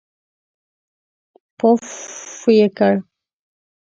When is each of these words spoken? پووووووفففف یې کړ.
پووووووفففف 1.57 2.41
یې 2.59 2.67
کړ. 2.77 2.95